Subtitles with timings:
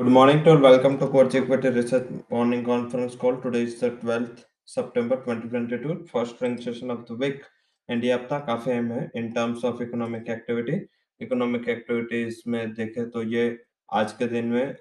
[0.00, 0.60] Good morning to all.
[0.60, 3.36] Welcome to Coach Equity Research Morning Conference Call.
[3.36, 7.42] Today is the 12th September 2022, first training session of the week.
[7.88, 10.76] India हफ़्ता काफ़ी अहम है in terms of economic activity
[11.20, 13.42] economic activities में देखें तो ये
[13.92, 14.76] आज के दिन में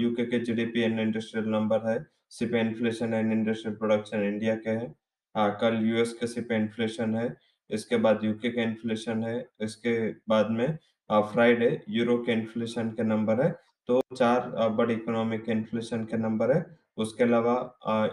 [0.00, 1.98] यूके के जीडीपी एंड इंडस्ट्रियल नंबर है।
[2.38, 4.94] CP inflation and industrial production India के हैं।
[5.36, 7.28] आ, कल यूएस के सीपी इन्फ्लेशन है।
[7.70, 9.38] इसके बाद यूके के इन्फ्लेशन है।
[9.68, 9.94] इसके
[10.34, 10.66] बाद में
[11.12, 13.54] फ्राइडे यूरो के इन्फ्लेशन के नंबर है।
[13.88, 16.64] तो चार बड़े इकोनॉमिक इन्फ्लेशन के नंबर है।
[16.96, 17.54] उसके अलावा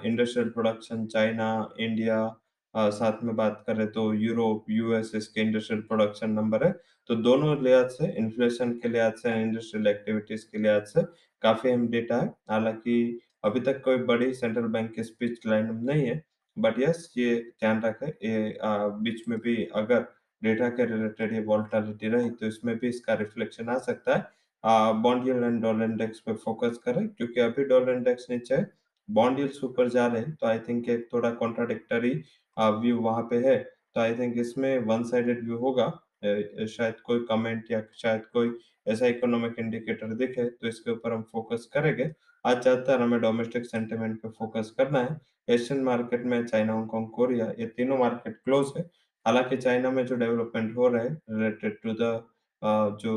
[0.06, 1.48] इंडस्ट्रियल प्रोडक्शन चाइना
[1.80, 2.18] इंडिया
[2.74, 6.72] साथ में बात करें तो यूरोप यूएस इसके इंडस्ट्रियल प्रोडक्शन नंबर है।
[7.10, 11.04] तो दोनों लिहाज से इन्फ्लेशन के लिहाज से इंडस्ट्रियल एक्टिविटीज़ के लिहाज से
[11.42, 16.06] काफ़ी अहम डेटा है। हालाँकि, अभी तक कोई बड़ी सेंट्रल बैंक की स्पीच लाइन नहीं
[16.06, 16.22] है
[16.58, 20.06] बट यस ये ध्यान रखें, ये बीच में भी अगर
[20.42, 24.22] डेटा के रिलेटेड ये वॉल्टालिटी रही तो इसमें भी इसका रिफ्लेक्शन आ सकता है।
[24.64, 28.72] Bond yield and dollar index पे फोकस करें, क्योंकि अभी डॉलर इंडेक्स नीचे है
[29.10, 32.12] बॉन्ड यील्ड्स ऊपर जा रहे हैं तो आई थिंक एक थोड़ा कॉन्ट्राडिक्टरी
[32.58, 33.58] व्यू वहाँ पे है
[33.96, 35.88] तो आई थिंक इसमें वन साइडेड व्यू होगा
[36.24, 38.52] शायद कोई कमेंट या शायद कोई
[38.88, 42.12] ऐसा इकोनॉमिक इंडिकेटर दिखे तो इसके ऊपर हम फोकस करेंगे।
[42.46, 47.46] आज ज़्यादातर हमें डोमेस्टिक सेंटिमेंट पे फोकस करना है एशियन मार्केट में चाइना हांगकांग कोरिया
[47.60, 48.84] ये तीनों मार्केट क्लोज है,
[49.26, 52.12] हालाँकि चाइना में जो डेवलपमेंट हो रहा है रिलेटेड टू द
[52.64, 53.14] जो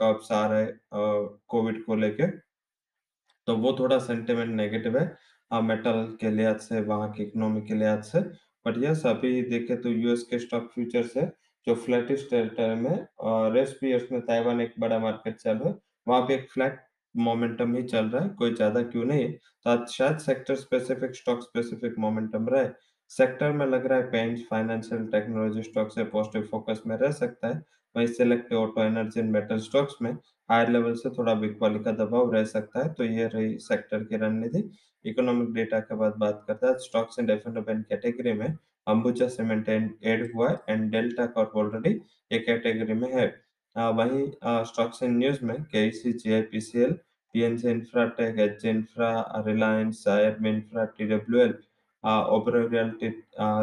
[0.00, 0.66] कर्व्स आ रहे
[1.48, 2.26] कोविड को लेके
[3.48, 8.02] तो वो थोड़ा सेंटिमेंट नेगेटिव है मेटल के लिहाज से, वहाँ की इकोनॉमी के लिहाज
[8.04, 8.20] से
[8.66, 11.32] बट यस अभी देखे तो यूएस के स्टॉक फ्यूचर्स है,
[11.66, 13.06] जो फ्लैटिश टेरिटरी में
[13.54, 15.74] रेस्ट ईयर्स में ताइवान एक बड़ा मार्केट चल रहा है
[16.06, 16.80] वहाँ पे एक फ्लैट
[17.14, 21.14] मोमेंटम ही चल रहा है, कोई ज़्यादा क्यों नहीं है। तो आज शायद sector specific
[21.16, 22.68] stock specific momentum रहे।
[23.10, 27.48] सेक्टर में लग रहा है पेंट फाइनेंशियल टेक्नोलॉजी स्टॉक से पॉजिटिव फोकस में रह सकता
[27.48, 27.62] है।
[27.94, 30.12] वही select auto energy and metal stocks में।
[30.50, 34.16] हायर लेवल से थोड़ा बिकवाली का दबाव रह सकता है तो ये रही सेक्टर की
[34.16, 34.70] रणनीति।
[35.04, 38.48] इकोनॉमिक डेटा के बाद बात करता है। स्टॉक्स इन डेफिनेट कैटेगरी में
[38.86, 41.90] अंबुजा सीमेंट एड हुआ है एंड डेल्टा कॉर्प ऑलरेडी
[42.30, 43.26] ये कैटेगरी में है।
[43.76, 44.26] वहीं
[44.66, 46.92] स्टॉक्स इन न्यूज़ में KC GIPCL
[47.34, 49.10] PNC Infratech H infra
[49.46, 51.54] Reliance आयरम infra TWL
[52.04, 53.08] Oberoi realty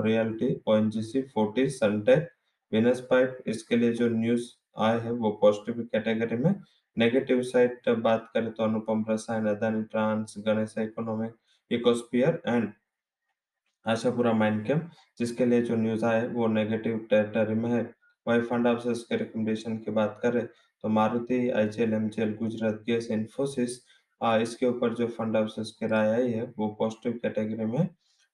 [0.05, 2.29] realty ONGC Fortis Suntech
[2.71, 6.53] Venus pipe इसके लिए जो न्यूज़ आए हैं वो पॉजिटिव कैटेगरी में।
[6.97, 11.35] नेगेटिव साइड बात करें तो Anupam Rasayan Adani trans Ganesh economic
[11.71, 12.71] ecosphere and
[13.85, 17.83] Ashapura mind camp जिसके लिए जो न्यूज़ आए वो नेगेटिव टेरिटरी में है।
[18.25, 20.45] वही फंड हाउसेस के रिकमेंडेशन की बात करें
[20.83, 23.79] तो Maruti IGL MGL Gujarat gas Infosys
[24.41, 27.87] इसके ऊपर जो फंड हाउसेस की राय आई है वो पॉजिटिव कैटेगरी में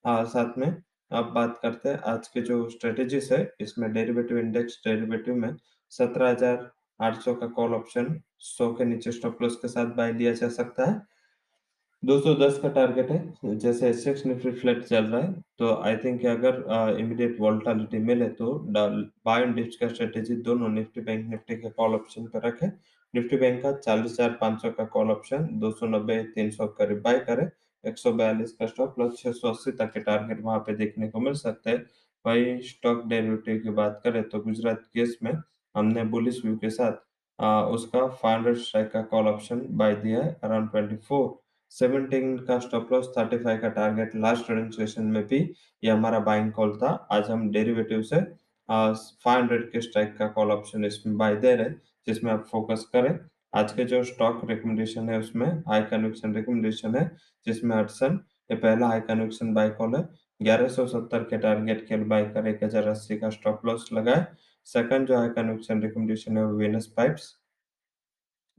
[0.05, 0.75] आ, साथ में
[1.11, 5.55] अब बात करते हैं आज के जो स्ट्रेटेजीज है इसमें डेरिवेटिव इंडेक्स डेरिवेटिव में
[5.91, 10.85] 17,800 का कॉल ऑप्शन 100 के नीचे स्टॉप लॉस के साथ बाय लिया जा सकता
[10.85, 11.01] है।
[12.03, 16.97] 210 का टारगेट है जैसे एसएक्स निफ्टी फ्लैट चल रहा है तो आई थिंक अगर
[16.99, 21.95] इमीडिएट वोल्टालिटी मिले तो बाय एंड डिप्स का स्ट्रेटेजी दोनों निफ्टी बैंक निफ्टी के कॉल
[21.95, 22.67] ऑप्शन पर रखें।
[23.13, 26.67] निफ्टी बैंक का चालीस हज़ार पाँच सौ का कॉल ऑप्शन दो सौ नब्बे तीन सौ
[26.79, 27.49] करीब बाय करें।
[27.85, 31.85] 142 का स्टॉक प्लस 680 तक के टारगेट वहाँ पे देखने को मिल सकते हैं।
[32.25, 35.31] वही स्टॉक डेरिवेटिव की बात करें तो गुजरात केस में
[35.75, 37.03] हमने बुलिस व्यू के साथ
[37.39, 41.25] आ, उसका 500 स्ट्राइक का कॉल ऑप्शन बाय दिया है अराउंड 24
[41.71, 45.39] 17 का स्टॉप लॉस 35 का टारगेट लास्ट ट्रेडिंग सेशन में भी
[45.83, 48.21] ये हमारा बाइंग कॉल था। आज हम डेरिवेटिव से
[48.69, 51.69] फाइव हंड्रेड के स्ट्राइक का कॉल ऑप्शन इसमें बाय दे रहे
[52.07, 53.19] जिसमें आप फोकस करें।
[53.55, 57.09] आज के जो स्टॉक रिकमेंडेशन है, उसमें हाई कन्विक्शन रिकमेंडेशन है,
[57.47, 58.19] जिसमें हटसन
[58.51, 60.07] ये पहला हाई कन्विक्शन बाय कॉल है।
[60.41, 64.25] 1170 के टारगेट के बाय कर एक हज़ार अस्सी का स्टॉप लॉस लगाए।
[64.67, 67.33] सेकंड जो हाई कन्विक्शन रिकमेंडेशन है, वो वेनस पाइप्स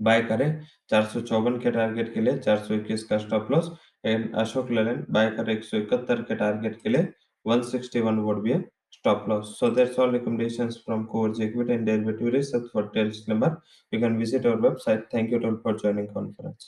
[0.01, 3.71] बाय करें। चार सौ चौवन के टारगेट के लिए चार सौ इक्कीस का stop loss
[4.05, 7.13] and Ashok Leyland buy कर एक के टारगेट के लिए।
[7.47, 9.59] 161 वोट भी है stop loss.
[9.59, 13.63] So that's all recommendations from Coverage Equity and Derivative Research for Tales number.
[13.91, 15.05] You can visit our website.
[15.11, 16.65] Thank you all for joining conference.